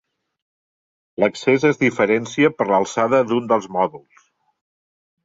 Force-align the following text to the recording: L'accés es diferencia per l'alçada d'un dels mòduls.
L'accés 1.23 1.65
es 1.69 1.77
diferencia 1.83 2.51
per 2.61 2.67
l'alçada 2.71 3.21
d'un 3.33 3.51
dels 3.53 3.69
mòduls. 3.77 4.25